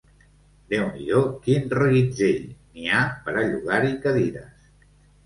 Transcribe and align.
Déu 0.73 0.85
n’hi 0.93 1.03
do 1.09 1.19
quin 1.43 1.67
reguitzell! 1.79 2.39
N’hi 2.79 2.87
ha 2.95 3.03
per 3.27 3.35
a 3.43 3.45
llogar-hi 3.51 3.93
cadires! 4.07 4.65